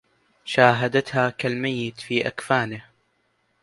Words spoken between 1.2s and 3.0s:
كالميت في أكفانه